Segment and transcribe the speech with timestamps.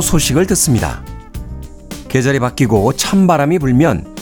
[0.00, 1.02] 소식을 듣습니다.
[2.08, 4.16] 계절이 바뀌고 찬바람이 불면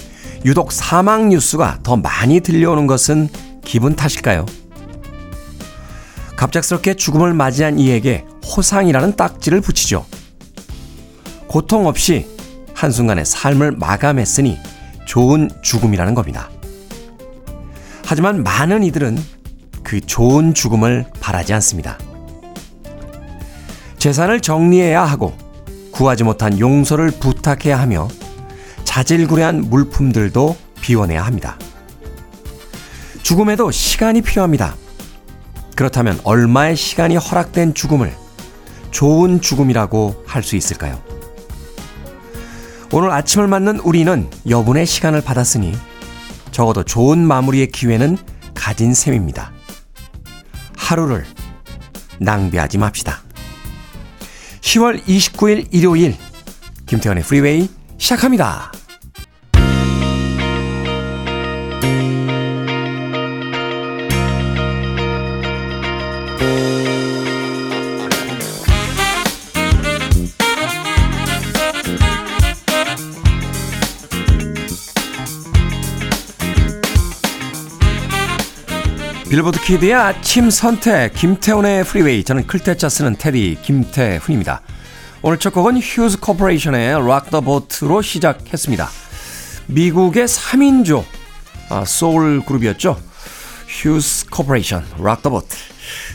[0.44, 3.28] 유독 사망 뉴스가 더 많이 들려오는 것은
[3.64, 4.46] 기분 탓일까요?
[6.36, 10.04] 갑작스럽게 죽음을 맞이한 이에게 호상이라는 딱지를 붙이죠.
[11.46, 12.26] 고통 없이
[12.74, 14.58] 한순간에 삶을 마감했으니
[15.06, 16.50] 좋은 죽음이라는 겁니다.
[18.04, 19.18] 하지만 많은 이들은
[19.82, 21.98] 그 좋은 죽음을 바라지 않습니다.
[23.98, 25.36] 재산을 정리해야 하고
[25.96, 28.08] 구하지 못한 용서를 부탁해야 하며
[28.84, 31.58] 자질구레한 물품들도 비워내야 합니다.
[33.22, 34.76] 죽음에도 시간이 필요합니다.
[35.74, 38.14] 그렇다면 얼마의 시간이 허락된 죽음을
[38.90, 41.00] 좋은 죽음이라고 할 수 있을까요?
[42.92, 45.74] 오늘 아침을 맞는 우리는 여분의 시간을 받았으니
[46.52, 48.18] 적어도 좋은 마무리의 기회는
[48.54, 49.50] 가진 셈입니다.
[50.76, 51.24] 하루를
[52.20, 53.25] 낭비하지 맙시다.
[54.66, 56.16] 10월 29일 일요일
[56.86, 58.72] 김태현의 프리웨이 시작합니다.
[79.28, 84.60] 빌보드 kid의 아침 선택 김태훈의 프리웨이 저는 클 태 자 쓰는 테디 김태훈입니다.
[85.20, 88.88] 오늘 첫 곡은 휴즈 코퍼레이션의 Rock the Boat로 시작했습니다.
[89.66, 91.02] 미국의 3인조
[91.70, 92.96] 아, 소울 그룹이었죠.
[93.66, 95.48] 휴즈 코퍼레이션 Rock the Boat.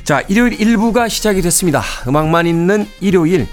[0.05, 1.83] 자, 일요일 1부가 시작이 됐습니다.
[2.07, 3.45] 음악만 있는 일요일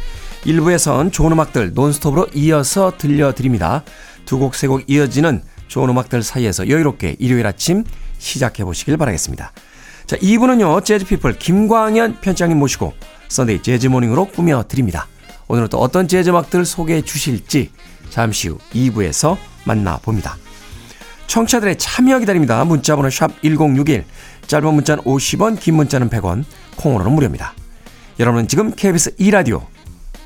[0.45, 3.83] 1부에선 좋은 음악들 논스톱으로 이어서 들려드립니다.
[4.25, 7.83] 두 곡, 세곡 이어지는 좋은 음악들 사이에서 여유롭게 일요일 아침
[8.19, 9.53] 시작해 보시길 바라겠습니다.
[10.06, 12.95] 자, 2부는요, 재즈피플 김광현 편집장님 모시고
[13.29, 15.06] Sunday 재즈 morning으로 꾸며드립니다.
[15.49, 17.71] 오늘은 또 어떤 재즈 음악들 소개해 주실지
[18.11, 20.37] 잠시 후 2부에서 만나봅니다.
[21.27, 22.65] 청취자들의 참여 기다립니다.
[22.65, 24.05] 문자번호 샵 1061,
[24.47, 26.45] 짧은 문자는 50원, 긴 문자는 100원,
[26.77, 27.55] 콩으로는 무료입니다.
[28.19, 29.67] 여러분은 지금 KBS 2라디오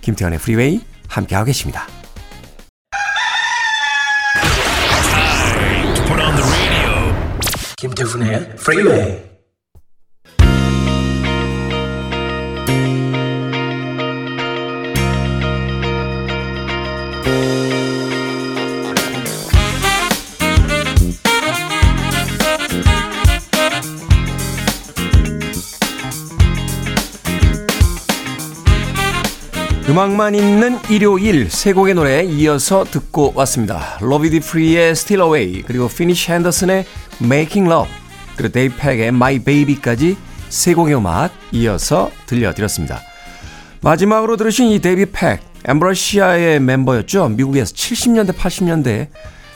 [0.00, 1.86] 김태훈의 프리웨이 함께하고 계십니다.
[7.82, 9.32] 김태훈의 프리웨이
[29.92, 33.98] 음악만 있는 일요일 세 곡의 노래 이어서 듣고 왔습니다.
[34.00, 36.86] 로비 듀프리의 Steal Away 그리고 피니스 헨더슨의
[37.24, 37.92] Making Love
[38.36, 40.16] 그리고 데이비드 팩의 My Baby까지
[40.48, 43.00] 세 곡의 음악 이어서 들려드렸습니다.
[43.80, 47.28] 마지막으로 들으신 이 데이비 팩 앰브로시아의 멤버였죠.
[47.30, 49.08] 미국에서 70년대 80년대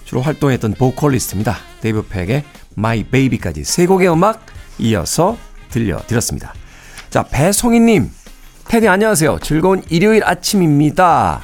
[0.05, 1.57] 주로 활동했던 보컬리스트입니다.
[1.81, 2.45] 데이비 팩의
[2.79, 4.47] My Baby까지 세 곡의 음악
[4.79, 5.37] 이어서
[5.71, 6.55] 들려드렸습니다.
[7.11, 8.11] 자 배송희님
[8.69, 9.39] 테디 안녕하세요.
[9.43, 11.41] 즐거운 일요일 아침입니다.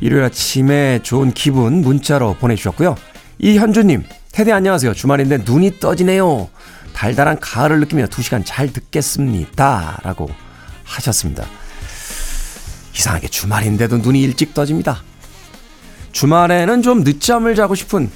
[0.00, 2.96] 일요일 아침에 좋은 기분 문자로 보내주셨고요.
[3.42, 4.92] 이현주님, 테디 안녕하세요.
[4.92, 6.50] 주말인데 눈이 떠지네요.
[6.92, 9.98] 달달한 가을을 느끼며 2시간 잘 듣겠습니다.
[10.02, 10.28] 라고
[10.84, 11.46] 하셨습니다.
[12.94, 15.02] 이상하게 주말인데도 눈이 일찍 떠집니다.
[16.12, 18.10] 주말에는 좀 늦잠을 자고 싶은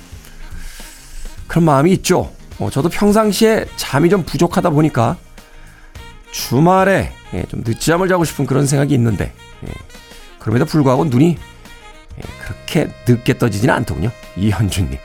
[1.46, 2.30] 그런 마음이 있죠.
[2.58, 5.16] 어, 저도 평상시에 잠이 좀 부족하다 보니까
[6.32, 9.32] 주말에 예, 좀 늦잠을 자고 싶은 그런 생각이 있는데
[9.66, 9.72] 예,
[10.38, 11.53] 그럼에도 불구하고 눈이 예,
[12.42, 14.10] 그렇게 늦게 떠지지는 않더군요.
[14.36, 14.98] 이현주님.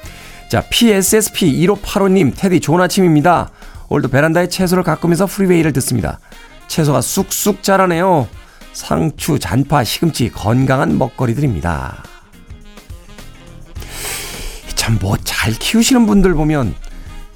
[0.49, 3.51] 자, PSSP 1585님, 테디 좋은 아침입니다.
[3.89, 6.19] 오늘도 베란다에 채소를 가꾸면서 프리웨이를 듣습니다.
[6.67, 8.27] 채소가 쑥쑥 자라네요.
[8.73, 12.03] 상추, 잔파, 시금치, 건강한 먹거리들입니다.
[14.75, 16.73] 참, 뭐 잘 키우시는 분들 보면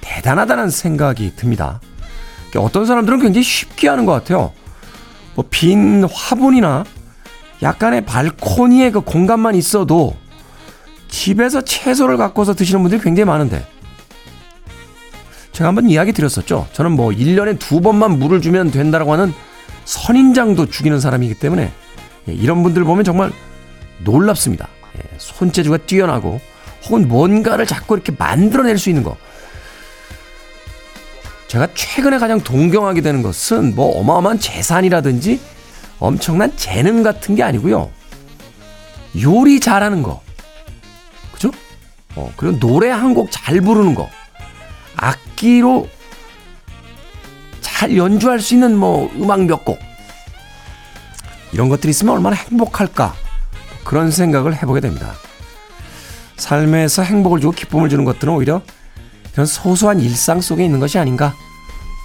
[0.02, 1.80] 대단하다는 생각이 듭니다.
[2.56, 4.54] 어떤 사람들은 굉장히 쉽게 하는 것 같아요.
[5.36, 6.84] 뭐 빈 화분이나
[7.64, 10.16] 약간의 발코니에 그 공간만 있어도
[11.10, 13.66] 집에서 채소를 갖고서 드시는 분들이 굉장히 많은데
[15.54, 16.68] 제가 한번 이야기 드렸었죠.
[16.74, 19.34] 저는 뭐 1년에 두 번만 물을 주면 된다라고 하는
[19.86, 21.72] 선인장도 죽이는 사람이기 때문에
[22.28, 23.32] 예, 이런 분들 보면 정말
[24.04, 24.68] 놀랍습니다.
[24.98, 26.42] 예, 손재주가 뛰어나고
[26.86, 29.16] 혹은 뭔가를 자꾸 이렇게 만들어낼 수 있는 거.
[31.48, 35.40] 제가 최근에 가장 동경하게 되는 것은 뭐 어마어마한 재산이라든지
[36.04, 37.90] 엄청난 재능 같은 게 아니고요.
[39.22, 40.22] 요리 잘하는 거.
[41.32, 41.50] 그죠?
[42.16, 44.10] 어, 그리고 노래 한 곡 잘 부르는 거.
[44.98, 45.88] 악기로
[47.62, 49.80] 잘 연주할 수 있는 뭐 음악 몇 곡.
[51.54, 53.14] 이런 것들이 있으면 얼마나 행복할까
[53.86, 55.14] 그런 생각을 해보게 됩니다.
[56.36, 58.62] 삶에서 행복을 주고 기쁨을 주는 것들은 오히려
[59.32, 61.34] 이런 소소한 일상 속에 있는 것이 아닌가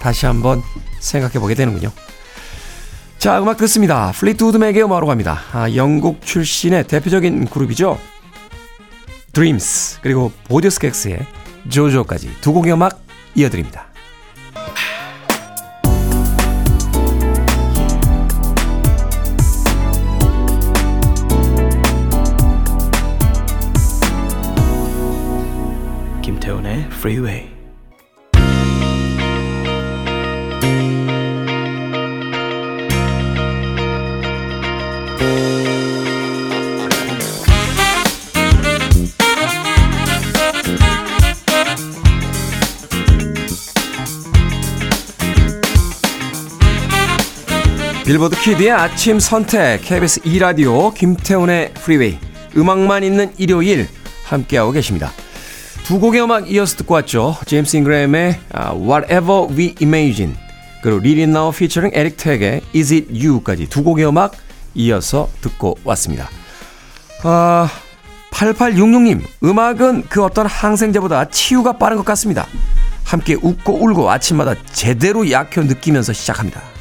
[0.01, 0.61] 다시 한번
[1.01, 1.91] 생각해 보게 되는군요.
[3.19, 4.13] 자, 음악 듣습니다.
[4.13, 5.41] 플리트우드 맥의 음악으로 갑니다.
[5.51, 7.99] 아, 영국 출신의 대표적인 그룹이죠.
[9.33, 11.19] Dreams 그리고 보즈 스캑스의
[11.67, 13.01] Jojo까지 두 곡의 음악
[13.35, 13.87] 이어드립니다.
[26.21, 27.58] 김태훈의 Freeway.
[48.09, 52.17] 빌보드 키드의 아침 선택 KBS 2 라디오 김태훈의 프리웨이
[52.57, 53.87] 음악만 있는 일요일
[54.25, 55.11] 함께하고 계십니다.
[55.83, 57.37] 두 곡의 음악 이어서 듣고 왔죠.
[57.45, 58.39] 제임스 잉그램의
[58.73, 60.35] Whatever We Imagine
[60.81, 64.31] 그리고 리리 나우 피처링 에릭 택의 Is It You까지 두 곡의 음악
[64.73, 66.31] 이어서 듣고 왔습니다.
[67.21, 67.69] 아,
[68.31, 72.47] 8866님 음악은 그 어떤 항생제보다 치유가 빠른 것 같습니다.
[73.03, 76.78] 함께 웃고 울고 아침마다 제대로 약효 느끼면서 시작합니다.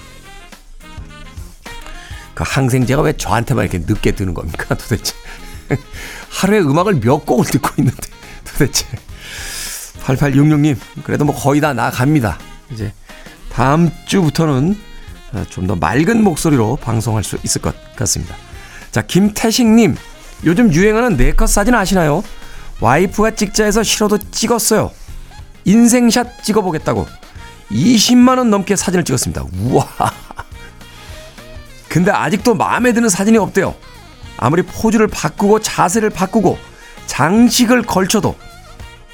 [2.38, 5.12] 그 항생제가 왜 저한테만 이렇게 늦게 드는 겁니까 도대체?
[6.30, 7.98] 하루에 음악을 몇 곡을 듣고 있는데
[8.44, 8.86] 도대체?
[10.04, 12.38] 8866님 그래도 뭐 거의 다 나갑니다.
[12.70, 12.92] 이제
[13.52, 14.78] 다음 주부터는
[15.50, 18.36] 좀 더 맑은 목소리로 방송할 수 있을 것 같습니다.
[18.92, 19.96] 자 김태식님
[20.44, 22.22] 요즘 유행하는 네컷 사진 아시나요?
[22.80, 24.92] 와이프가 찍자 해서 싫어도 찍었어요.
[25.64, 27.04] 인생샷 찍어보겠다고.
[27.72, 29.42] 20만원 넘게 사진을 찍었습니다.
[29.58, 29.88] 우와
[31.88, 33.74] 근데 아직도 마음에 드는 사진이 없대요.
[34.36, 36.58] 아무리 포즈를 바꾸고 자세를 바꾸고
[37.06, 38.36] 장식을 걸쳐도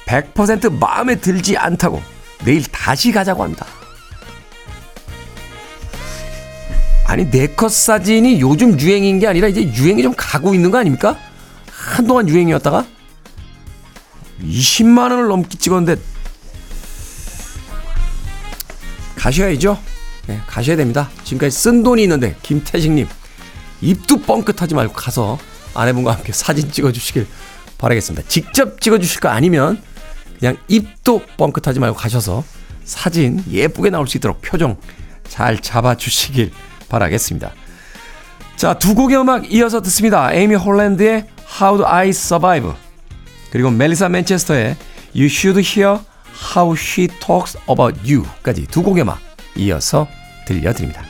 [0.05, 2.01] 100% 마음에 들지 않다고
[2.43, 3.65] 내일 다시 가자고 합니다.
[7.07, 11.17] 아니 네컷 사진이 요즘 유행인 게 아니라 이제 유행이 좀 가고 있는 거 아닙니까?
[11.71, 12.85] 한동안 유행이었다가
[14.41, 16.01] 20만 원을 넘게 찍었는데
[19.15, 19.79] 가셔야죠.
[20.27, 21.09] 네, 가셔야 됩니다.
[21.23, 23.07] 지금까지 쓴 돈이 있는데 김태식님
[23.81, 25.37] 입도 뻥끗하지 말고 가서
[25.73, 27.27] 아내분과 함께 사진 찍어주시길
[27.77, 28.27] 바라겠습니다.
[28.27, 29.81] 직접 찍어주실 거 아니면
[30.39, 32.43] 그냥 입도 뻥끗하지 말고 가셔서
[32.83, 34.77] 사진 예쁘게 나올 수 있도록 표정
[35.27, 36.51] 잘 잡아주시길
[36.89, 37.51] 바라겠습니다.
[38.55, 40.33] 자, 두 곡의 음악 이어서 듣습니다.
[40.33, 41.27] 에이미 홀랜드의
[41.61, 42.71] How Do I Survive
[43.51, 44.77] 그리고 멜리사 맨체스터의
[45.13, 45.99] You Should Hear
[46.55, 49.24] How She Talks About You까지 두 곡의 음악
[49.55, 50.07] 이어서
[50.45, 51.03] 들려드립니다.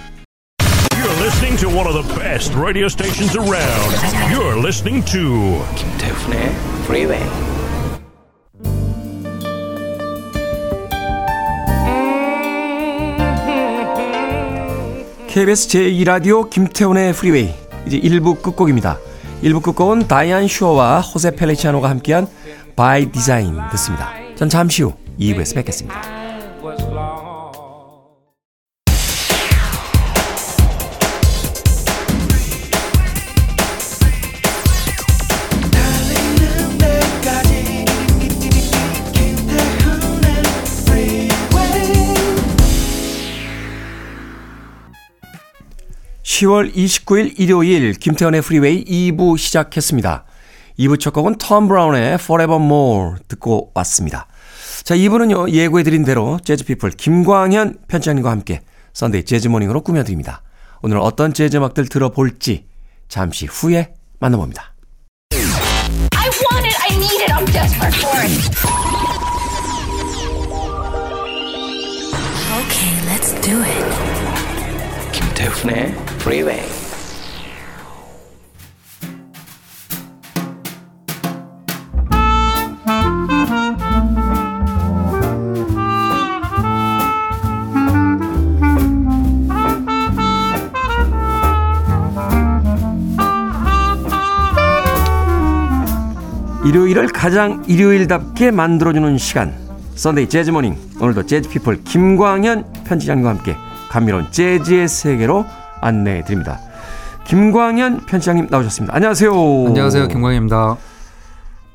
[0.91, 3.95] You're listening to one of the best radio stations around.
[4.31, 7.55] You're listening to 김태훈의 Freeway.
[15.27, 17.53] KBS 제2라디오 김태훈의 프리웨이
[17.85, 18.97] 이제 1부 끝곡입니다.
[19.43, 22.27] 1부 끝곡은 다이안 슈어와 호세 펠리치아노가 함께한
[22.77, 24.13] By Design 듣습니다.
[24.35, 26.14] 전 잠시 후 2부에서 뵙겠습니다.
[46.35, 50.25] 10월 29일 일요일 김태훈의 프리웨이 2부 시작했습니다.
[50.79, 54.27] 2부 첫 곡은 톰 브라운의 Forevermore 듣고 왔습니다.
[54.83, 58.61] 자, 2부는요, 예고해드린 대로 재즈피플 김광현 편집장님과 함께
[58.93, 60.41] Sunday 재즈 morning으로 꾸며드립니다.
[60.81, 62.65] 오늘 어떤 재즈 음악들 들어볼지
[63.07, 64.73] 잠시 후에 만나봅니다.
[65.31, 66.75] I want it.
[66.81, 67.31] I need it.
[67.31, 68.31] I'm desperate for it.
[72.59, 74.14] Okay, let's do it.
[75.35, 76.63] 김태훈의 Freeway.
[96.65, 99.53] 일요일을 가장 일요일답게 만들어주는 시간.
[99.95, 100.75] Sunday 재즈 morning.
[100.99, 103.55] 오늘도 재즈피플 김광현 편집장님과 함께
[103.95, 105.45] 감미로운 재즈의 세계로
[105.79, 106.59] 안내해 드립니다.
[107.27, 108.93] 김광현 편집장님 나오셨습니다.
[108.93, 109.31] 안녕하세요.
[109.67, 110.75] 안녕하세요, 김광현입니다.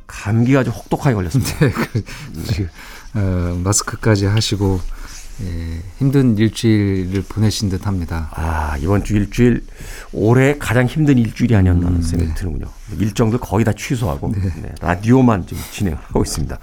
[0.07, 1.59] 감기가 아주 혹독하게 걸렸습니다.
[1.61, 2.05] 네, 그,
[2.45, 2.69] 지금
[3.15, 4.81] 어, 마스크까지 하시고
[5.45, 8.29] 예, 힘든 일주일을 보내신 듯 합니다.
[8.35, 9.65] 아, 이번 주 일주일
[10.13, 12.67] 올해 가장 힘든 일주일이 아니었나 생각이 드는군요.
[12.99, 16.59] 일정들 거의 다 취소하고 네, 라디오만 지금 진행하고 있습니다.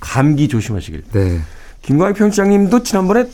[0.00, 1.04] 감기 조심하시길.
[1.12, 1.42] 네.
[1.82, 3.26] 김광희 평장님도 지난번에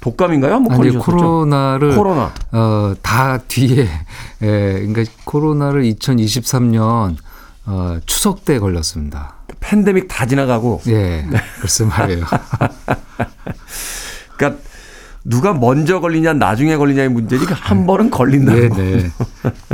[0.00, 0.60] 독감인가요?
[0.60, 0.90] 뭐 아니?
[0.96, 2.32] 코로나를 코로나.
[2.52, 3.86] 어, 다 뒤에
[4.42, 7.16] 예, 그러니까 코로나를 2023년
[7.66, 9.34] 어, 추석 때 걸렸습니다.
[9.60, 11.26] 팬데믹 다 지나가고 예.
[11.60, 12.24] 글쎄 말이에요.
[14.36, 14.62] 그러니까
[15.24, 18.76] 누가 먼저 걸리냐 나중에 걸리냐의 문제지 그한 번은 걸린다는 네, 거.
[18.76, 19.10] 네.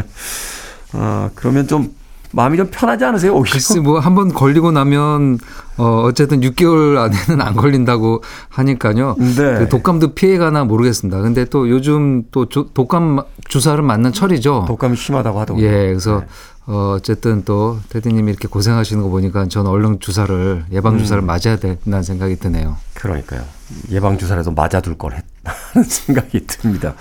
[0.92, 1.94] 아, 그러면 좀
[2.32, 3.32] 마음이 좀 편하지 않으세요?
[3.34, 3.52] 오히려?
[3.52, 5.38] 글쎄 뭐 한 번 걸리고 나면
[5.78, 9.16] 어 어쨌든 6개월 안에는 안 걸린다고 하니까요.
[9.18, 9.34] 네.
[9.58, 11.20] 그 독감도 피해가나 모르겠습니다.
[11.20, 14.64] 근데 또 요즘 또 조- 독감 주사를 맞는 철이죠.
[14.66, 15.66] 독감이 심하다고 하더군요.
[15.66, 16.26] 예, 그래서 네.
[16.68, 21.26] 어, 어쨌든 또 테디님이 이렇게 고생하시는 거 보니까 저는 얼른 주사를 예방 주사를 음.
[21.26, 22.76] 맞아야 된다는 생각이 드네요.
[22.94, 23.42] 그러니까요.
[23.90, 26.94] 예방 주사라도 맞아둘 걸 했다는 생각이 듭니다.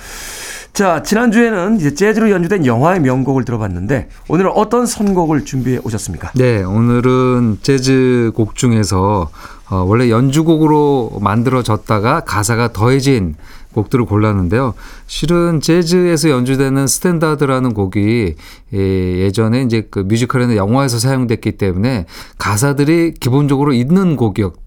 [0.75, 6.34] 자, 지난주에는 이제 재즈로 연주된 영화의 명곡을 들어봤는데 오늘은 어떤 선곡을 준비해 오셨습니까?
[6.36, 9.29] 네, 오늘은 재즈 곡 중에서
[9.70, 13.36] 어, 원래 연주곡으로 만들어졌다가 가사가 더해진
[13.72, 14.74] 곡들을 골랐는데요.
[15.08, 18.36] 실은 재즈에서 연주되는 스탠다드라는 곡이
[18.74, 22.05] 예, 예전에 이제 그 뮤지컬이나 영화에서 사용됐기 때문에
[22.38, 24.64] 가사들이 기본적으로 있는 곡이었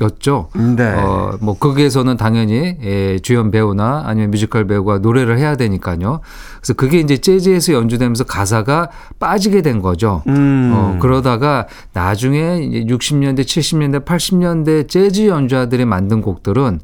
[0.00, 0.48] 였죠.
[0.76, 0.94] 네.
[0.94, 6.20] 어, 뭐 거기에서는 당연히 예, 주연 배우나 아니면 뮤지컬 배우가 노래를 해야 되니까요.
[6.58, 10.22] 그래서 그게 이제 재즈에서 연주되면서 가사가 빠지게 된 거죠.
[10.28, 10.72] 음.
[10.74, 16.80] 어, 그러다가 나중에 이제 60년대, 70년대, 80년대 재즈 연주자들이 만든 곡들은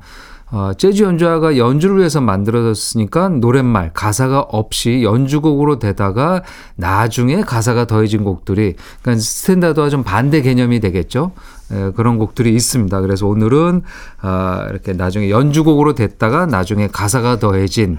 [0.50, 6.44] 어, 재즈 연주자가 연주를 위해서 만들어졌으니까 노랫말, 가사가 없이 연주곡으로 되다가
[6.76, 11.32] 나중에 가사가 더해진 곡들이 그러니까 스탠다드와 좀 반대 개념이 되겠죠.
[11.74, 13.00] 에, 그런 곡들이 있습니다.
[13.00, 13.82] 그래서 오늘은
[14.20, 17.98] 아, 이렇게 나중에 연주곡으로 됐다가 나중에 가사가 더해진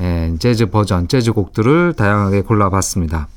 [0.00, 3.28] 에, 재즈 버전, 재즈 곡들을 다양하게 골라봤습니다.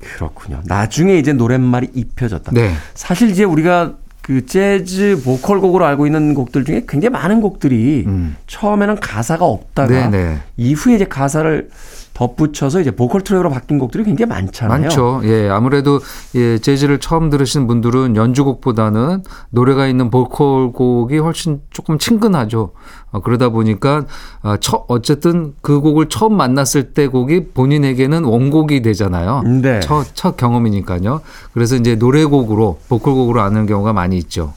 [0.00, 0.60] 그렇군요.
[0.66, 2.52] 나중에 이제 노랫말이 입혀졌다.
[2.52, 2.74] 네.
[2.94, 8.36] 사실 이제 우리가 그 재즈 보컬 곡으로 알고 있는 곡들 중에 굉장히 많은 곡들이 음.
[8.46, 10.40] 처음에는 가사가 없다가 네네.
[10.56, 11.68] 이후에 이제 가사를
[12.14, 14.82] 덧붙여서 이제 보컬 트랙으로 바뀐 곡들이 굉장히 많잖아요.
[14.82, 15.20] 많죠.
[15.24, 16.00] 예, 아무래도
[16.36, 22.72] 예, 재즈를 처음 들으시는 분들은 연주곡보다는 노래가 있는 보컬 곡이 훨씬 조금 친근하죠.
[23.10, 24.06] 어, 그러다 보니까
[24.42, 29.42] 아, 처, 어쨌든 그 곡을 처음 만났을 때 곡이 본인에게는 원곡이 되잖아요.
[29.42, 29.80] 네.
[29.80, 31.20] 첫, 첫 경험이니까요.
[31.52, 34.54] 그래서 이제 노래곡으로 보컬곡으로 아는 경우가 많이 있죠.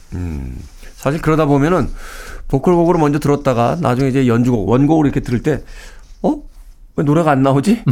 [0.94, 1.88] 사실 그러다 보면은
[2.46, 5.62] 보컬 곡으로 먼저 들었다가 나중에 이제 연주곡 원곡으로 이렇게 들을 때
[6.22, 6.36] 어?
[6.98, 7.82] 왜 노래가 안 나오지?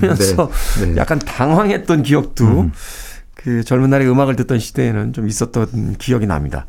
[0.00, 0.96] 하면서 네, 네.
[0.96, 2.70] 약간 당황했던 기억도
[3.34, 6.66] 그 젊은 날에 음악을 듣던 시대에는 좀 있었던 기억이 납니다.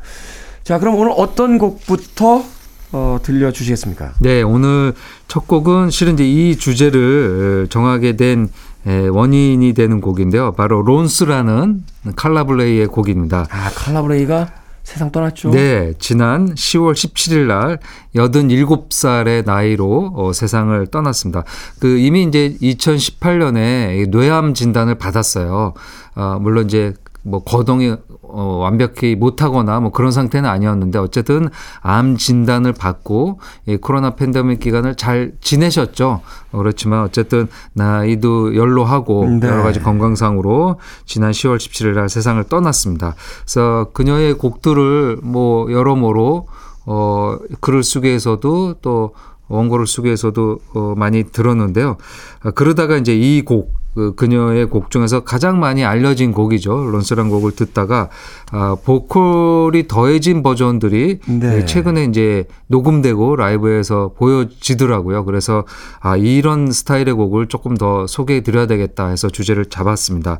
[0.62, 2.44] 자, 그럼 오늘 어떤 곡부터
[2.92, 4.14] 어, 들려주시겠습니까?
[4.20, 4.94] 네, 오늘
[5.26, 8.48] 첫 곡은 실은 이제 이 주제를 정하게 된
[8.86, 10.52] 에, 원인이 되는 곡인데요.
[10.52, 11.82] 바로 론스라는
[12.14, 13.46] 칼라블레이의 곡입니다.
[13.50, 14.52] 아, 칼라브레이가
[14.82, 15.50] 세상 떠났죠?
[15.50, 17.78] 네, 지난 10월 17일 날
[18.14, 21.44] 87살의 나이로 어, 세상을 떠났습니다.
[21.78, 25.74] 그 이미 이제 2018년에 뇌암 진단을 받았어요.
[26.14, 26.94] 아, 물론 이제
[27.28, 27.94] 뭐 거동이
[28.30, 31.48] 어, 완벽히 못하거나 뭐 그런 상태는 아니었는데 어쨌든
[31.80, 36.20] 암 진단을 받고 이 코로나 팬데믹 기간을 잘 지내셨죠.
[36.52, 39.48] 어, 그렇지만 어쨌든 나이도 연로하고 네.
[39.48, 43.14] 여러 가지 건강상으로 지난 10월 17일 날 세상을 떠났습니다.
[43.42, 46.48] 그래서 그녀의 곡들을 뭐 여러모로
[46.86, 49.14] 어 글을 쓰기에서도 또
[49.48, 51.96] 원고를 쓰기에서도 어 많이 들었는데요.
[52.42, 56.90] 아, 그러다가 이제 이 곡, 그 그녀의 곡 중에서 가장 많이 알려진 곡이죠.
[56.90, 58.10] 론스란 곡을 듣다가
[58.52, 61.64] 아, 보컬이 더해진 버전들이 네.
[61.64, 65.24] 최근에 이제 녹음되고 라이브에서 보여지더라고요.
[65.24, 65.64] 그래서
[66.00, 70.38] 아, 이런 스타일의 곡을 조금 더 소개해 드려야 되겠다 해서 주제를 잡았습니다.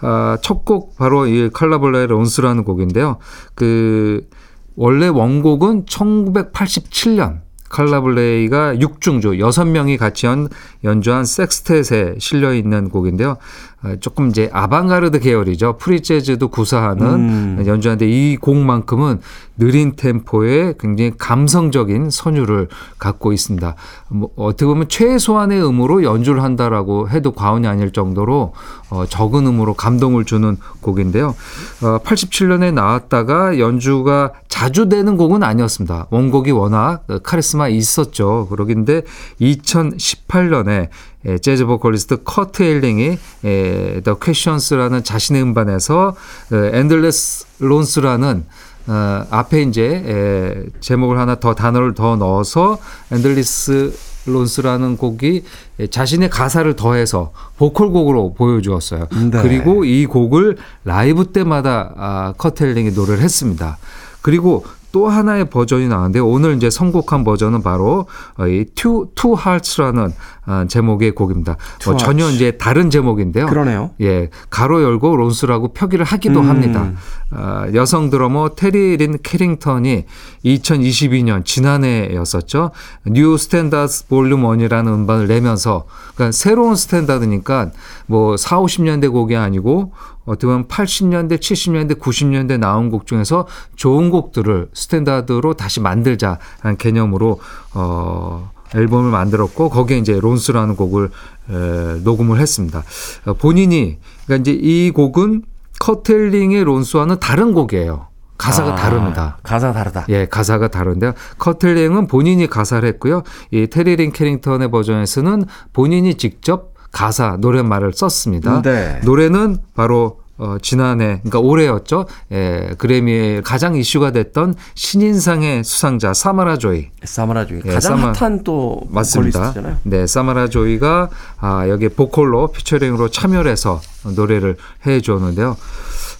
[0.00, 3.18] 아, 첫 곡 바로 이 칼라볼라의 론스라는 곡인데요.
[3.54, 4.26] 그
[4.74, 10.48] 원래 원곡은 1987년 칼라블레이가 6중조 6명이 같이 연,
[10.84, 13.36] 연주한 섹스텟에 실려 있는 곡인데요.
[13.82, 15.76] 아, 조금 이제 아방가르드 계열이죠.
[15.76, 17.64] 프리재즈도 구사하는 음.
[17.66, 19.20] 연주하는데 이 곡만큼은
[19.58, 22.68] 느린 템포의 굉장히 감성적인 선율을
[22.98, 23.74] 갖고 있습니다.
[24.08, 28.54] 뭐 어떻게 보면 최소한의 음으로 연주를 한다라고 해도 과언이 아닐 정도로
[28.90, 31.34] 어, 적은 음으로 감동을 주는 곡인데요.
[31.82, 36.06] 어, 87년에 나왔다가 연주가 자주 되는 곡은 아니었습니다.
[36.10, 38.46] 원곡이 워낙 카리스마 있었죠.
[38.48, 39.02] 그런 곡인데
[39.40, 40.88] 2018년에
[41.26, 46.14] 예, 재즈 보컬리스트 커트 엘링이 에, The Questions라는 자신의 음반에서
[46.52, 48.44] 에, Endless Lawns라는
[48.88, 52.78] 어, 앞에 이제 에, 제목을 하나 더 단어를 더 넣어서
[53.12, 53.92] Endless
[54.26, 55.44] Lawns라는 곡이
[55.90, 59.06] 자신의 가사를 더해서 보컬곡으로 보여주었어요.
[59.30, 59.42] 네.
[59.42, 63.78] 그리고 이 곡을 라이브 때마다 아, 커트 엘링이 노래를 했습니다.
[64.22, 64.64] 그리고
[64.96, 68.06] 또 하나의 버전이 나왔는데 오늘 이제 선곡한 버전은 바로
[68.38, 70.10] 어, 이 Two, Two Hearts라는
[70.46, 71.58] 아, 제목의 곡입니다.
[71.84, 72.30] 뭐 전혀.
[72.30, 73.44] 이제 다른 제목인데요.
[73.44, 73.90] 그러네요.
[74.00, 76.48] 예, 가로 열고 Lawns라고 표기를 하기도 음.
[76.48, 76.92] 합니다.
[77.30, 80.06] 아, 여성 드러머 테리 린 캐링턴이
[80.46, 82.70] 2022년 지난해였었죠.
[83.04, 85.84] New Standard Volume 1이라는 음반을 내면서
[86.14, 87.72] 그러니까 새로운 스탠다드니까
[88.06, 89.92] 뭐 4, 50년대 곡이 아니고
[90.26, 97.40] 어떻게 보면 80년대, 70년대, 90년대 나온 곡 중에서 좋은 곡들을 스탠다드로 다시 만들자라는 개념으로
[97.74, 101.10] 어 앨범을 만들었고 거기에 이제 Lawns라는 곡을
[101.50, 102.82] 에, 녹음을 했습니다.
[103.24, 105.42] 어, 본인이 그러니까 이제 이 곡은
[105.78, 108.08] 커트 엘링의 Lawns와는 다른 곡이에요.
[108.38, 109.38] 가사가 아, 다릅니다.
[109.42, 110.04] 가사가 다르다.
[110.10, 111.14] 예, 가사가 다른데요.
[111.38, 113.22] 커트 엘링은 본인이 가사를 했고요.
[113.50, 118.62] 이 테리 린 캐링턴의 버전에서는 본인이 직접 가사 노랫말을 썼습니다.
[118.62, 119.00] 네.
[119.04, 122.04] 노래는 바로 어, 지난해, 그러니까 올해였죠.
[122.32, 126.88] 예, 그래미에 가장 이슈가 됐던 신인상의 수상자 사마라 조이.
[127.04, 129.38] 사마라 조이 예, 가장 사마- 핫한 또 맞습니다.
[129.38, 129.78] 보컬리스트잖아요.
[129.84, 131.08] 네, 사마라 조이가
[131.40, 133.80] 아, 여기 보컬로 피처링으로 참여를 해서
[134.14, 135.56] 노래를 해 주었는데요.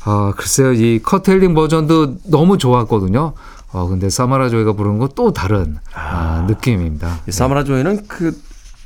[0.07, 0.73] 아, 글쎄요.
[0.73, 3.35] 이 커텔링 버전도 너무 좋았거든요.
[3.73, 7.19] 어, 근데 사마라 조이가 부르는 건또 다른 아, 느낌입니다.
[7.29, 8.35] 이 사마라 조이는 그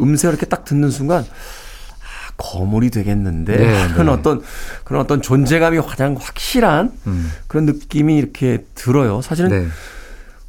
[0.00, 1.26] 음색을 이렇게 딱 듣는 순간 아,
[2.40, 4.10] 거물이 되겠는데 네, 하는 네.
[4.10, 4.42] 어떤
[4.84, 6.92] 그런 어떤 존재감이 가장 확실한
[7.46, 9.20] 그런 느낌이 이렇게 들어요.
[9.20, 9.62] 사실은 음.
[9.64, 9.68] 네.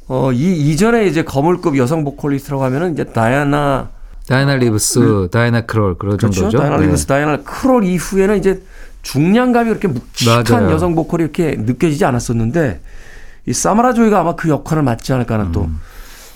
[0.08, 3.90] 어, 이 이전에 이제 거물급 여성 보컬리스트라고 하면은 이제 다이아나
[4.26, 6.40] 다이안 리브스, 다이아나 크롤 그런 그렇죠.
[6.42, 6.58] 정도죠.
[6.58, 6.86] 다이안 네.
[6.86, 8.62] 리브스, 다이아나 크롤 이후에는 이제
[9.02, 10.70] 중량감이 그렇게 묵직한 맞아요.
[10.70, 12.80] 여성 보컬이 이렇게 느껴지지 않았었는데
[13.46, 15.80] 이 사마라 조이가 아마 그 역할을 맡지 않을까 하는 또 음.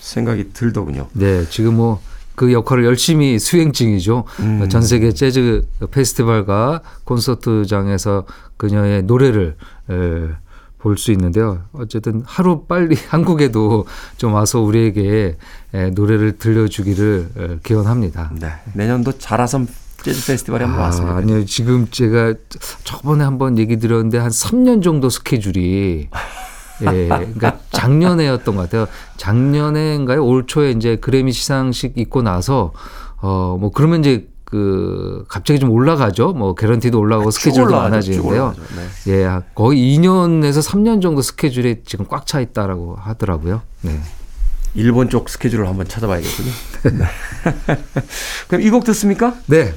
[0.01, 1.07] 생각이 들더군요.
[1.13, 2.01] 네, 지금 뭐
[2.37, 4.23] 그 역할을 열심히 수행 중이죠.
[4.41, 4.69] 음.
[4.69, 8.25] 전 세계 재즈 페스티벌과 콘서트장에서
[8.57, 9.55] 그녀의 노래를
[10.77, 11.63] 볼 수 있는데요.
[11.73, 15.35] 어쨌든 하루 빨리 한국에도 좀 와서 우리에게
[15.73, 18.31] 에, 노래를 들려주기를 에, 기원합니다.
[18.39, 18.49] 네.
[18.73, 19.67] 내년도 자라섬
[20.03, 21.15] 재즈 페스티벌에 한번 아, 왔습니다.
[21.17, 22.35] 아니요, 지금 제가
[22.83, 26.07] 저번에 한번 얘기 드렸는데 한 3년 정도 스케줄이
[26.81, 28.87] 예, 그러니까 작년에였던 것 같아요.
[29.17, 30.23] 작년에인가요?
[30.25, 32.73] 올 초에 이제 그래미 시상식 있고 나서
[33.21, 36.33] 어 뭐 그러면 이제 그 갑자기 좀 올라가죠.
[36.33, 38.55] 뭐 개런티도 올라가고 스케줄도 올라가죠, 쭉 많아지는데요.
[39.05, 39.11] 네.
[39.13, 43.61] 예, 거의 2년에서 3년 정도 스케줄이 지금 꽉 차 있다라고 하더라고요.
[43.81, 43.99] 네.
[44.75, 46.51] 일본 쪽 스케줄을 한번 찾아봐야겠군요.
[46.97, 47.05] 네.
[48.47, 49.33] 그럼 이 곡 듣습니까?
[49.47, 49.73] 네.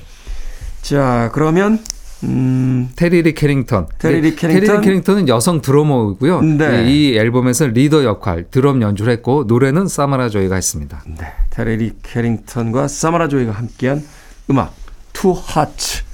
[0.83, 1.79] 자, 그러면
[2.25, 3.87] 음, 테리 린 캐링턴.
[3.99, 4.67] 테리 린 네, 캐링턴.
[4.67, 6.43] 테리 린 캐링턴은 여성 드러머이고요.
[6.43, 6.91] 네.
[6.91, 11.03] 이 앨범에서 리더 역할, 드럼 연주를 했고 노래는 사마라 조이가 했습니다.
[11.07, 11.27] 네.
[11.51, 14.05] 테리 린 캐링턴과 사마라 조이가 함께한
[14.51, 14.75] 음악
[15.13, 16.05] Two Hearts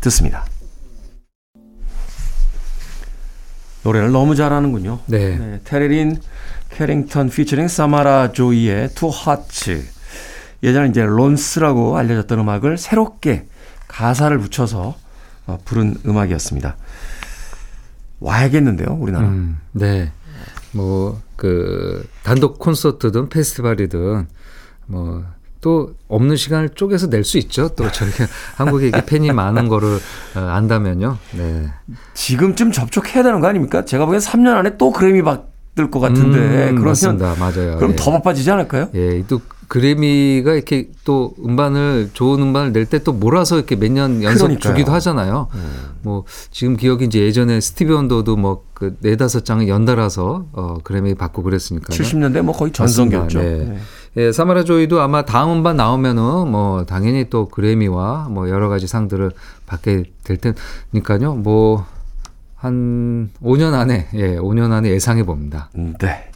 [0.00, 0.44] 듣습니다.
[3.84, 5.00] 노래를 너무 잘하는군요.
[5.06, 5.36] 네.
[5.36, 6.16] 네, 테리 린
[6.70, 9.84] 캐링턴 피처링 사마라 조이의 Two Hearts.
[10.62, 13.46] 예전에 이제 Lawns라고 알려졌던 음악을 새롭게
[13.88, 15.01] 가사를 붙여서 어,
[15.64, 16.76] 부른 음악이었습니다.
[18.20, 19.28] 와야겠는데요, 우리나라.
[19.28, 20.12] 음, 네.
[20.72, 24.26] 뭐, 그, 단독 콘서트든 페스티벌이든,
[24.86, 25.24] 뭐,
[25.60, 27.68] 또 없는 시간을 쪼개서 낼 수 있죠.
[27.76, 28.26] 또 저희가
[28.56, 29.98] 한국에 이렇게 팬이 많은 거를
[30.34, 31.18] 어, 안다면요.
[31.36, 31.68] 네.
[32.14, 33.84] 지금쯤 접촉해야 되는 거 아닙니까?
[33.84, 37.36] 제가 보기엔 3년 안에 또 그래미 받을 것 같은데 음, 그러면 맞습니다.
[37.38, 37.76] 맞아요.
[37.76, 37.96] 그럼 예.
[37.96, 38.88] 더 바빠지지 않을까요?
[38.94, 39.40] 예, 또
[39.72, 44.74] 그래미가 이렇게 또 음반을 좋은 음반을 낼 때 또 몰아서 이렇게 몇 년 연속 그러니까요.
[44.74, 45.48] 주기도 하잖아요.
[46.02, 51.96] 뭐 지금 기억이 이제 예전에 스티비 원더도 뭐그 네다섯 장을 연달아서 어 그래미 받고 그랬으니까요.
[51.98, 53.38] 70년대 뭐 거의 전성기였죠.
[53.38, 53.56] 네.
[53.64, 53.78] 네.
[54.18, 59.30] 예, 사마라 조이도 아마 다음 음반 나오면은 뭐 당연히 또 그래미와 뭐 여러 가지 상들을
[59.64, 60.36] 받게 될
[60.92, 61.36] 테니까요.
[61.36, 61.86] 뭐
[62.56, 65.70] 한 5년 안에 예, 5년 안에 예상해 봅니다.
[65.74, 66.30] 네.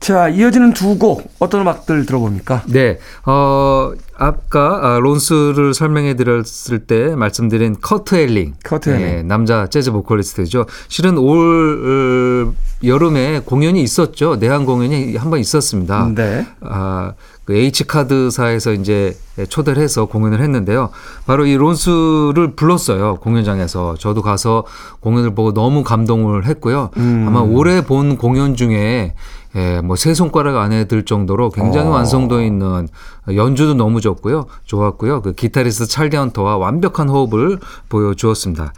[0.00, 2.62] 자, 이어지는 두 곡 어떤 음악들 들어봅니까?
[2.68, 8.54] 네, 어, 아까 아, Lawns를 설명해 드렸을 때 말씀드린 커트 엘링.
[8.64, 9.06] 커트 엘링.
[9.06, 10.64] 네, 남자 재즈 보컬리스트죠.
[10.88, 14.36] 실은 올 어, 여름에 공연이 있었죠.
[14.36, 16.10] 내한 공연이 한 번 있었습니다.
[16.14, 16.46] 네.
[16.62, 17.12] 아,
[17.44, 19.16] 그 H카드사에서 이제
[19.48, 20.90] 초대를 해서 공연을 했는데요.
[21.26, 23.16] 바로 이 Lawns를 불렀어요.
[23.16, 23.96] 공연장에서.
[23.98, 24.64] 저도 가서
[25.00, 26.90] 공연을 보고 너무 감동을 했고요.
[26.96, 27.24] 음.
[27.28, 29.14] 아마 올해 본 공연 중에
[29.56, 31.92] 예, 뭐 세 손가락 안에 들 정도로 굉장히 어.
[31.92, 32.88] 완성도 있는
[33.34, 34.46] 연주도 너무 좋고요.
[34.64, 35.22] 좋았고요.
[35.22, 37.58] 그 기타리스트 찰리 헌터와 완벽한 호흡을
[37.88, 38.72] 보여주었습니다.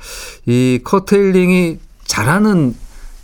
[0.46, 2.74] 이 커트 엘링이 잘하는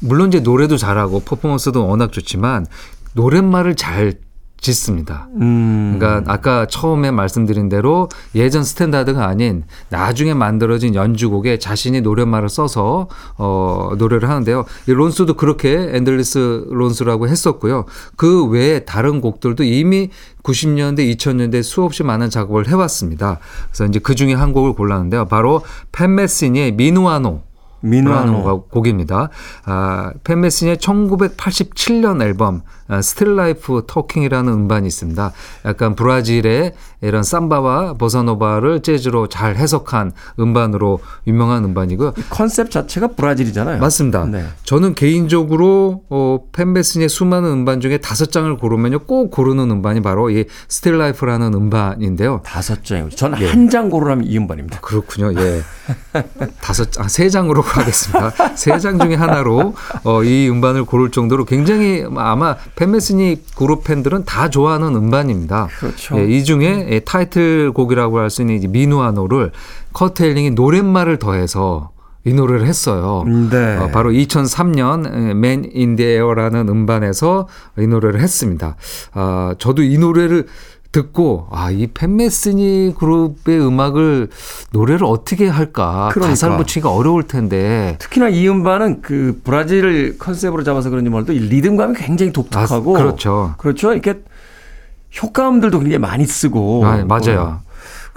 [0.01, 2.67] 물론 이제 노래도 잘하고 퍼포먼스도 워낙 좋지만
[3.15, 4.15] 노랫말을 잘
[4.61, 5.29] 짓습니다.
[5.41, 5.97] 음.
[5.99, 13.91] 그러니까 아까 처음에 말씀드린 대로 예전 스탠다드가 아닌 나중에 만들어진 연주곡에 자신이 노랫말을 써서 어
[13.97, 14.65] 노래를 하는데요.
[14.89, 17.85] 이 Lawns도 그렇게 Endless Lawns라고 했었고요.
[18.17, 20.11] 그 외에 다른 곡들도 이미
[20.43, 23.39] 90년대, 2000년대 수없이 많은 작업을 해왔습니다.
[23.69, 25.27] 그래서 이제 그 중에 한 곡을 골랐는데요.
[25.27, 25.63] 바로
[25.93, 27.43] 팻 메시니의 Minuano.
[27.81, 29.29] 라는 곡입니다.
[29.65, 35.33] 아, 팻 메시니의 1987년 앨범 아, Still Life Talking이라는 음반이 있습니다.
[35.67, 36.73] 약간 브라질의
[37.03, 42.15] 이런 삼바와 보사노바를 재즈로 잘 해석한 음반으로 유명한 음반이고요.
[42.31, 43.79] 컨셉 자체가 브라질이잖아요.
[43.81, 44.25] 맞습니다.
[44.25, 44.45] 네.
[44.65, 50.31] 저는 개인적으로 어, 팻 메시니의 수많은 음반 중에 다섯 장을 고르면요 꼭 고르는 음반이 바로
[50.31, 52.41] 이 Still Life라는 음반인데요.
[52.45, 53.09] 다섯 장.
[53.11, 54.81] 저는 한장 고르라면 이 음반입니다.
[54.81, 55.33] 그렇군요.
[55.41, 55.63] 예.
[56.61, 58.31] 다섯 장, 아, 세 장으로 가겠습니다.
[58.57, 59.75] 세 장 중에 하나로
[60.05, 65.67] 어, 이 음반을 고를 정도로 굉장히 아마 팻 메시니 그룹 팬들은 다 좋아하는 음반입니다.
[65.81, 66.17] 그렇죠.
[66.19, 69.51] 예, 이 중에 예, 타이틀곡이라고 할 수 있는 Minuano를
[69.93, 71.91] 커트 엘링이 노랫말을 더해서
[72.25, 73.25] 이 노래를 했어요.
[73.51, 73.77] 네.
[73.79, 78.77] 어, 바로 2003년 Man in the Air라는 음반에서 이 노래를 했습니다.
[79.15, 80.47] 아, 저도 이 노래를
[80.91, 84.29] 듣고 아, 이 팻 메시니 그룹의 음악을
[84.73, 86.09] 노래를 어떻게 할까?
[86.13, 86.31] 그러니까.
[86.31, 87.97] 가사를 붙이기가 어려울 텐데.
[87.99, 93.55] 특히나 이 음반은 그 브라질을 컨셉으로 잡아서 그런지 몰라도 이 리듬감이 굉장히 독특하고 아, 그렇죠.
[93.59, 93.93] 그렇죠.
[93.93, 94.23] 이렇게
[95.23, 97.61] 효과음들도 굉장히 많이 쓰고 아, 맞아요.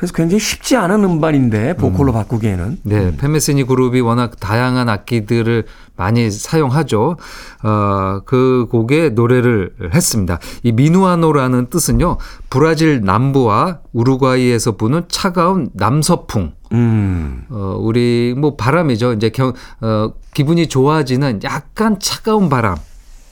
[0.01, 5.65] 어, 그래서 굉장히 쉽지 않은 음반인데 보컬로 바꾸기에는 네, 팻 메시니 그룹이 워낙 다양한 악기들을
[5.95, 7.17] 많이 사용하죠.
[7.63, 10.39] 어, 그 곡에 노래를 했습니다.
[10.63, 12.17] 이 Minuano라는 뜻은요,
[12.49, 16.53] 브라질 남부와 우루과이에서 부는 차가운 남서풍.
[16.73, 17.43] 음.
[17.49, 19.13] 어, 우리 뭐 바람이죠.
[19.13, 22.75] 이제 겨, 어, 기분이 좋아지는 약간 차가운 바람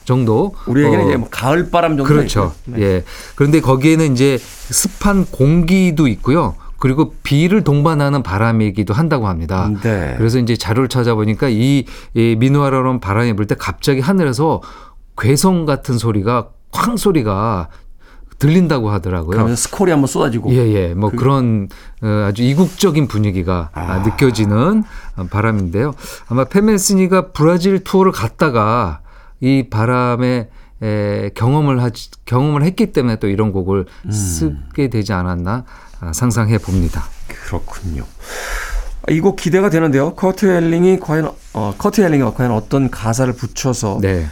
[0.04, 0.54] 정도.
[0.66, 2.52] 우리에게는 어, 이제 뭐 가을 바람 정도 그렇죠.
[2.78, 3.04] 예.
[3.34, 6.54] 그런데 거기에는 이제 습한 공기도 있고요.
[6.78, 9.70] 그리고 비를 동반하는 바람이기도 한다고 합니다.
[9.82, 10.14] 네.
[10.16, 11.84] 그래서 이제 자료를 찾아보니까 이,
[12.14, 14.62] 이 미누아라는 바람이 불 때 갑자기 하늘에서
[15.18, 17.68] 괴성 같은 소리가 쾅 소리가
[18.38, 19.30] 들린다고 하더라고요.
[19.32, 20.94] 그러면서 스콜이 한번 쏟아지고 예, 예.
[20.94, 21.68] 뭐 그런
[22.02, 23.98] 어, 아주 이국적인 분위기가 아.
[23.98, 24.82] 느껴지는
[25.28, 25.92] 바람인데요.
[26.28, 29.00] 아마 팻 메시니가 브라질 투어를 갔다가
[29.40, 30.48] 이 바람에
[30.82, 31.90] 에, 경험을 하
[32.24, 34.10] 경험을 했기 때문에 또 이런 곡을 음.
[34.10, 35.64] 쓰게 되지 않았나
[36.00, 37.04] 아, 상상해 봅니다.
[37.28, 38.04] 그렇군요.
[39.10, 40.14] 이 곡 기대가 되는데요.
[40.14, 44.26] 커트 엘링이 과연 어, 커트 엘링이 과연 어떤 가사를 붙여서 네.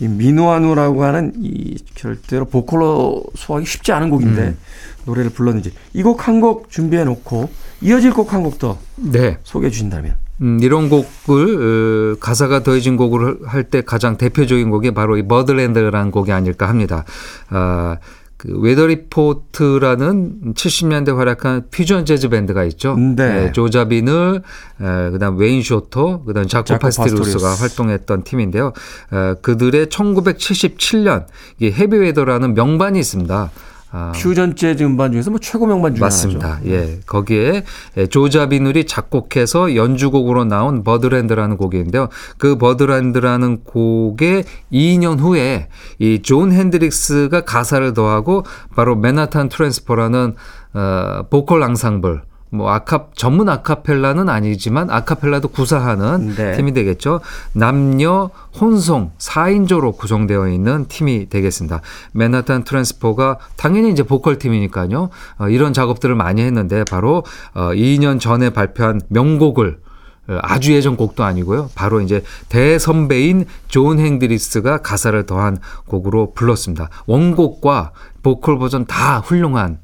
[0.00, 4.58] 이 미누아노라고 하는 이 절대로 보컬로 소화하기 쉽지 않은 곡인데 음.
[5.06, 7.48] 노래를 불렀는지 이 곡 한 곡 준비해 놓고
[7.82, 9.38] 이어질 곡 한 곡 더 네.
[9.44, 15.16] 소개해 주신다면 음, 이런 곡을 어, 가사가 더해진 곡을 할 때 가장 대표적인 곡이 바로
[15.16, 17.04] 이 버드랜드라는 곡이 아닐까 합니다.
[17.50, 17.96] 아,
[18.36, 22.94] 그 웨더 리포트라는 70년대 활약한 퓨전 재즈 밴드가 있죠.
[22.96, 23.14] 네.
[23.14, 24.42] 네 조 자비눌,
[24.82, 27.60] 에, 그다음 웨인 쇼터, 그다음 자코, 자코 파스티루스가 파스토리우스.
[27.62, 28.72] 활동했던 팀인데요.
[29.12, 31.26] 에, 그들의 1977년
[31.60, 33.50] 이 Heavy Weather라는 명반이 있습니다.
[33.96, 34.10] 아.
[34.16, 36.48] 퓨전 재즈 음반 중에서 뭐 최고 명반 중에 맞습니다.
[36.54, 36.68] 하나죠.
[36.68, 36.98] 예.
[37.06, 37.62] 거기에
[38.10, 42.08] 조 자비눌이 작곡해서 연주곡으로 나온 버드랜드라는 곡인데요.
[42.36, 45.68] 그 버드랜드라는 곡의 2년 후에
[46.00, 50.34] 이 존 핸드릭스가 가사를 더하고 바로 맨하탄 트랜스퍼라는
[50.74, 52.22] 어 보컬 앙상블
[52.54, 56.56] 뭐 아카 전문 아카펠라는 아니지만 아카펠라도 구사하는 네.
[56.56, 57.20] 팀이 되겠죠.
[57.52, 61.80] 남녀 혼성 4인조로 구성되어 있는 팀이 되겠습니다.
[62.12, 65.10] 맨하탄 트랜스퍼가 당연히 이제 보컬 팀이니까요.
[65.38, 69.78] 어, 이런 작업들을 많이 했는데 바로 어, 2년 전에 발표한 명곡을
[70.26, 71.70] 아주 예전 곡도 아니고요.
[71.74, 76.88] 바로 이제 대선배인 존 핸드릭스가 가사를 더한 곡으로 불렀습니다.
[77.06, 79.78] 원곡과 보컬 버전 다 훌륭한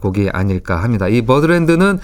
[0.00, 1.08] 곡이 아닐까 합니다.
[1.08, 1.98] 이 버드랜드는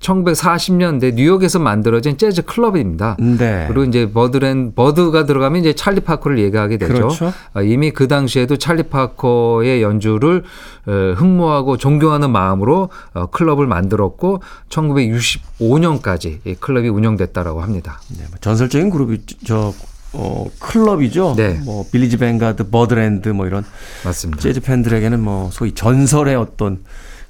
[0.00, 3.16] 1940년대 뉴욕에서 만들어진 재즈 클럽입니다.
[3.18, 3.66] 네.
[3.68, 6.94] 그리고 이제 버드랜 버드가 들어가면 이제 찰리 파커를 얘기하게 되죠.
[6.94, 7.32] 그렇죠.
[7.64, 10.44] 이미 그 당시에도 찰리 파커의 연주를
[10.86, 18.00] 흠모하고 존경하는 마음으로 어, 클럽을 만들었고 1965년까지 이 클럽이 운영됐다라고 합니다.
[18.16, 19.72] 네, 전설적인 그룹이 저
[20.12, 21.34] 어, 클럽이죠.
[21.36, 21.60] 네.
[21.64, 23.64] 뭐 빌리지 뱅가드, 버드랜드 뭐 이런
[24.04, 24.40] 맞습니다.
[24.42, 26.78] 재즈 팬들에게는 뭐 소위 전설의 어떤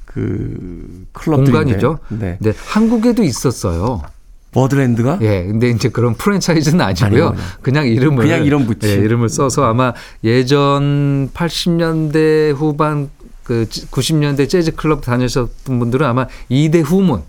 [0.05, 1.53] 그 클럽들인데.
[1.53, 1.99] 공간이죠.
[2.09, 2.37] 네.
[2.41, 4.03] 네, 한국에도 있었어요.
[4.53, 7.29] 버드랜드가 예, 근데 이제 그런 프랜차이즈는 아니고요.
[7.29, 7.37] 아니요.
[7.63, 8.89] 그냥 이름을 그냥 이름 붙인.
[8.91, 9.93] 예, 이름을 써서 아마
[10.25, 13.11] 예전 80년대 후반
[13.45, 17.23] 그 90년대 재즈 클럽 다니셨던 분들은 아마 이대 후문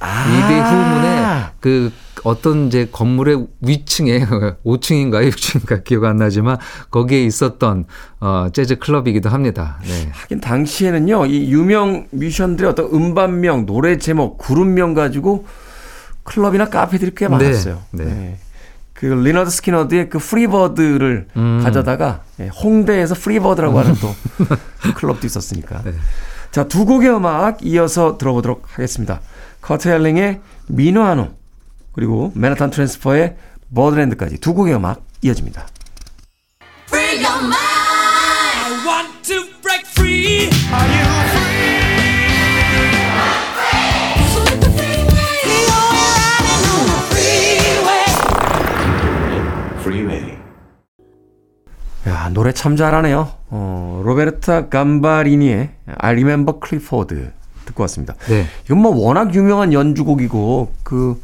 [0.00, 0.24] 아.
[0.28, 1.92] 이대 후문에 그
[2.24, 4.20] 어떤 이제 건물의 위층에
[4.64, 6.58] 5층인가 6층인가 기억 안 나지만
[6.90, 7.84] 거기에 있었던
[8.20, 9.78] 어 재즈 클럽이기도 합니다.
[9.82, 10.08] 네.
[10.12, 15.46] 하긴 당시에는요, 이 유명 뮤지션들의 어떤 음반명, 노래 제목, 그룹명 가지고
[16.24, 17.82] 클럽이나 카페들이 꽤 많았어요.
[17.92, 18.38] 네.
[18.94, 21.60] 그 리너드 스키너드의 그 Free Bird를 음.
[21.62, 24.14] 가져다가 예, 홍대에서 프리버드라고 하는 또
[24.96, 25.82] 클럽도 있었으니까.
[25.82, 25.92] 네.
[26.50, 29.20] 자, 두 곡의 음악 이어서 들어보도록 하겠습니다.
[29.60, 31.28] 커트 헬링의 미노아노
[31.94, 33.36] 그리고 맨하탄 트랜스퍼의
[33.74, 35.66] 버드랜드까지 두 곡의 음악 이어집니다.
[36.88, 37.54] Free your mind.
[37.56, 40.48] I want to break free.
[40.72, 41.04] Are you
[44.34, 45.38] Free the freeway.
[45.44, 48.04] You're riding on the freeway.
[49.80, 50.38] Freeway.
[52.08, 53.32] 야, 노래 참 잘하네요.
[53.48, 57.14] 어, 로베르타 감바리니의 I Remember Clifford
[57.66, 58.14] 듣고 왔습니다.
[58.28, 58.46] 네.
[58.66, 61.22] 이건 뭐 워낙 유명한 연주곡이고 그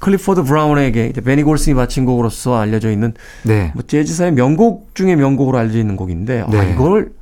[0.00, 3.70] 클리포드 브라운에게 이제 베니 골슨이 바친 곡으로서 알려져 있는 네.
[3.74, 6.72] 뭐 재즈사의 명곡 중에 명곡으로 알려져 있는 곡인데 아, 네.
[6.72, 7.12] 이걸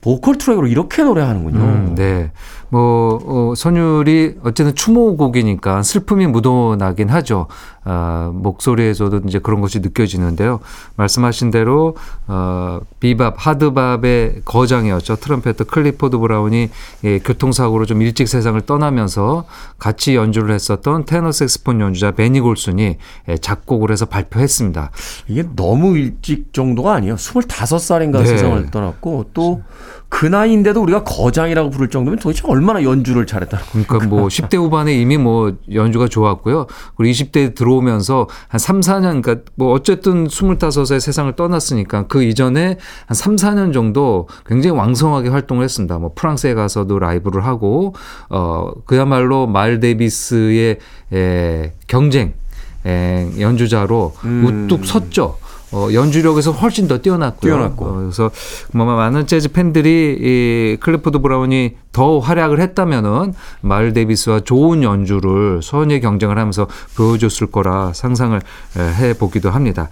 [0.00, 1.58] 보컬 트랙으로 이렇게 노래하는군요.
[1.58, 2.30] 음, 네.
[2.70, 7.46] 뭐, 어, 선율이 어쨌든 추모곡이니까 슬픔이 묻어나긴 하죠.
[7.84, 10.60] 아, 목소리에서도 이제 그런 것이 느껴지는데요.
[10.96, 15.16] 말씀하신 대로, 어, 비밥, hard bop의 거장이었죠.
[15.16, 16.68] trumpeter 클리포드 브라운이
[17.04, 19.44] 예, 교통사고로 좀 일찍 세상을 떠나면서
[19.78, 24.90] 같이 연주를 했었던 테너 색스폰 연주자 베니 골슨이 예, 작곡을 해서 발표했습니다.
[25.28, 27.14] 이게 너무 일찍 정도가 아니에요.
[27.14, 28.26] 25살인가 네.
[28.26, 29.62] 세상을 떠났고 또
[30.10, 33.86] 그 나이인데도 우리가 거장이라고 부를 정도면 도대체 얼마나 연주를 잘했다는 거예요.
[33.86, 36.66] 그러니까 뭐 10대 후반에 이미 뭐 연주가 좋았고요.
[36.96, 43.14] 그리고 20대에 들어오면서 한 3, 4년, 그러니까 뭐 어쨌든 25세 세상을 떠났으니까 그 이전에 한
[43.14, 45.98] 3, 4년 정도 굉장히 왕성하게 활동을 했습니다.
[45.98, 47.94] 뭐 프랑스에 가서도 라이브를 하고,
[48.30, 50.78] 어, 그야말로 마일스 데이비스의
[51.12, 52.32] 에, 경쟁,
[52.86, 55.36] 에, 연주자로 우뚝 섰죠.
[55.72, 57.52] 어, 연주력에서 훨씬 더 뛰어났고요.
[57.52, 57.84] 뛰어났고.
[57.84, 58.30] 어, 그래서
[58.72, 66.00] 뭐 많은 재즈 팬들이 이 클리포드 브라운이 더 활약을 했다면은 마일 데이비스와 좋은 연주를 선의
[66.00, 68.38] 경쟁을 하면서 보여줬을 거라 상상을
[69.00, 69.88] 해 보기도 합니다.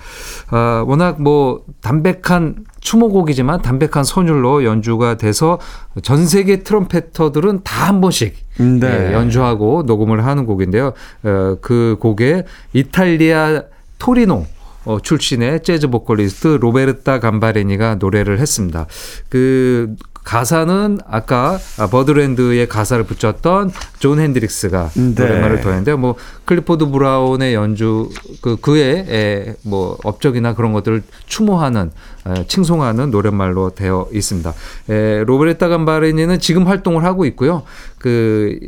[0.51, 5.59] 아, 워낙 뭐 담백한 추모곡이지만 담백한 선율로 연주가 돼서
[6.03, 9.11] 전 세계 트럼펫터들은 다 한 번씩 네.
[9.11, 10.93] 예, 연주하고 녹음을 하는 곡인데요.
[11.23, 13.63] 어, 그 곡에 이탈리아
[13.99, 14.45] 토리노
[14.87, 18.87] 어, 출신의 재즈 보컬리스트 로베르타 감바레니가 노래를 했습니다.
[19.29, 19.95] 그
[20.27, 23.71] 가사는 아까 아, 버드랜드의 가사를 붙였던
[24.01, 25.15] 존 핸드릭스가 네.
[25.17, 25.99] 노래말을 더했는데요.
[25.99, 28.11] 뭐 클리포드 브라운의 연주
[28.43, 31.93] 그 그의 에, 뭐 업적이나 그런 것들을 추모하는
[32.27, 34.53] 에, 칭송하는 노랫말로 되어 있습니다.
[34.91, 37.63] 에, 로베르타 감바리니는 지금 활동을 하고 있고요.
[37.99, 38.59] 그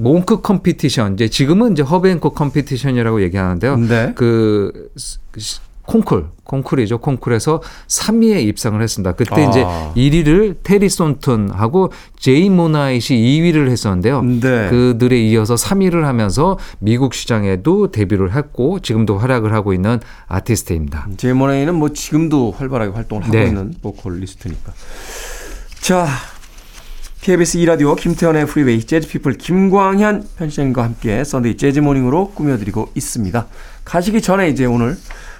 [0.00, 3.76] 몽크 competition 이제 지금은 이제 허비 행콕 competition이라고 얘기하는데요.
[3.76, 4.12] 네.
[4.14, 6.98] 그 시- 콩쿨, 콩쿨이죠.
[6.98, 9.12] 콩쿨에서 3위에 입상을 했습니다.
[9.12, 9.50] 그때 아.
[9.50, 9.64] 이제
[9.96, 14.22] 1위를 테리 손튼하고 제인 모네잇이 2위를 했었는데요.
[14.22, 14.68] 네.
[14.70, 21.08] 그들에 이어서 3위를 하면서 미국 시장에도 데뷔를 했고 지금도 활약을 하고 있는 아티스트입니다.
[21.16, 23.46] 제인 모네이는 뭐 지금도 활발하게 활동을 하고 네.
[23.46, 24.72] 있는 보컬리스트니까.
[25.80, 26.06] 자,
[27.20, 33.46] KBS 2라디오 김태현의 프리웨이 재즈피플 김광현 편집장님과 함께 Sunday Jazz Morning으로 꾸며드리고 있습니다.
[33.84, 34.96] 가시기 전에 이제 오늘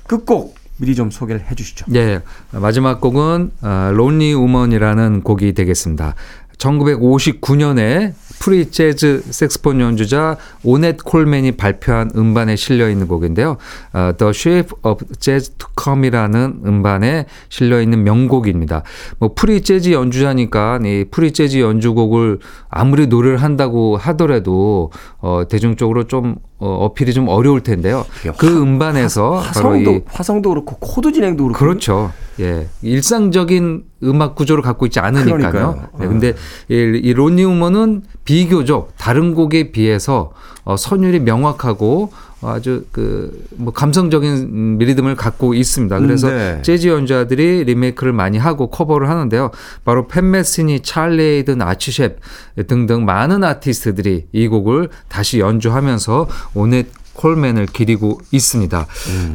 [0.06, 1.86] 끝곡 미리 좀 소개를 해주시죠.
[1.94, 2.20] 예,
[2.52, 6.14] 마지막 곡은 아, Lonely Woman이라는 곡이 되겠습니다.
[6.60, 13.58] 1959년에 프리 재즈 색스폰 연주자 오넷 콜맨이 발표한 음반에 실려 있는 곡인데요.
[13.92, 18.82] 어, The Shape of Jazz to Come이라는 음반에 실려 있는 명곡입니다.
[19.18, 22.38] 뭐 프리 재즈 연주자니까 이 프리 재즈 연주곡을
[22.70, 28.04] 아무리 노래를 한다고 하더라도 어, 대중적으로 좀 어, 어필이 좀 어려울 텐데요.
[28.36, 32.12] 그 음반에서 바로 이 화성도 화성도 그렇고 코드 진행도 그렇고 그렇죠.
[32.38, 32.68] 예.
[32.82, 35.38] 일상적인 음악 구조를 갖고 있지 않으니까요.
[35.38, 35.88] 그러니까요.
[35.98, 36.34] 네, 근데
[36.68, 40.30] 이, 이 Lonely Woman은 비교적 다른 곡에 비해서
[40.62, 42.12] 어, 선율이 명확하고
[42.42, 45.98] 아주 그 뭐 감성적인 음, 리듬을 갖고 있습니다.
[45.98, 46.62] 그래서 네.
[46.62, 49.50] 재즈 연주자들이 리메이크를 많이 하고 커버를 하는데요.
[49.84, 52.18] 바로 팻 메시니, 찰리 헤이든, 아치 셰프
[52.66, 58.86] 등등 많은 아티스트들이 이 곡을 다시 연주하면서 오넷 콜맨을 기리고 있습니다.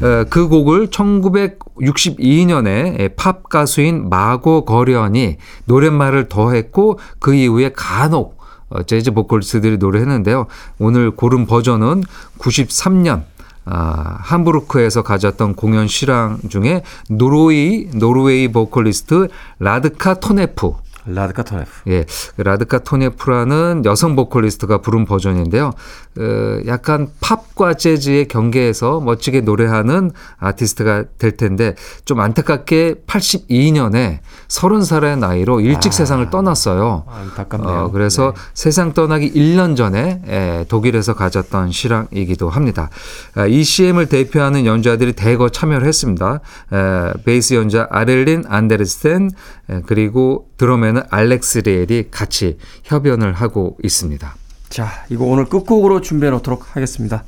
[0.01, 8.44] 어, 그 곡을 1962년에 팝 가수인 마고 거련이 노랫말을 더했고 그 이후에 간혹 어,
[8.83, 10.47] 재즈 보컬리스트들이 노래했는데요.
[10.79, 12.03] 오늘 고른 버전은
[12.39, 13.23] 93년
[13.67, 19.27] 아, 함부르크에서 가졌던 공연 실황 중에 노르웨이 노르웨이 보컬리스트
[19.59, 21.69] 라드카 토네프 라드카 토네프.
[21.87, 22.05] 예,
[22.37, 25.71] 라드카 토네프라는 여성 보컬리스트가 부른 버전인데요.
[26.17, 35.59] 어, 약간 팝과 재즈의 경계에서 멋지게 노래하는 아티스트가 될 텐데 좀 안타깝게 82년에 30살의 나이로
[35.61, 37.03] 일찍 세상을 떠났어요.
[37.07, 37.69] 안타깝네요.
[37.69, 38.41] 어, 그래서 네.
[38.53, 42.89] 세상 떠나기 1년 전에 에, 독일에서 가졌던 실황이기도 합니다.
[43.35, 46.39] 아, ECM을 대표하는 연주자들이 대거 참여를 했습니다.
[46.71, 49.31] 에, 베이스 연주자 아릴드 안데르센
[49.69, 54.35] 에, 그리고 드럼에는 알렉스 리엘이 같이 협연을 하고 있습니다.
[54.69, 57.23] 자, 이거 오늘 끝곡으로 준비해 놓도록 하겠습니다.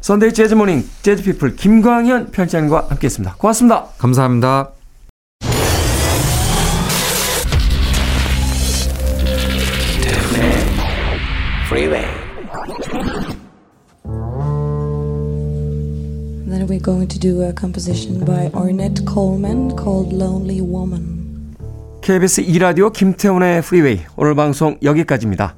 [0.00, 3.34] Sunday Jazz Morning Jazz People 김광현 편집장님과 함께 했습니다.
[3.36, 3.86] 고맙습니다.
[3.98, 4.72] 감사합니다.
[16.48, 21.27] Then we're going to do a composition by Ornette Coleman called Lonely Woman.
[22.08, 25.56] KBS 2라디오 김태훈의 Freeway 오늘 방송 여기까지입니다.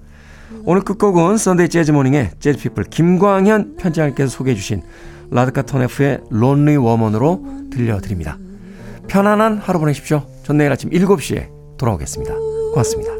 [0.64, 4.82] 오늘 끝곡은 Sunday Jazz Morning의 Jazz People 김광현 편집장님께서 소개해 주신
[5.30, 8.36] 라드카 토네프의 Lonely Woman으로 들려드립니다.
[9.06, 10.26] 편안한 하루 보내십시오.
[10.42, 12.34] 전 내일 아침 7시에 돌아오겠습니다.
[12.72, 13.12] 고맙습니다.